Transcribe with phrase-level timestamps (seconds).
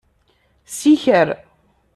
[0.65, 1.29] Siker.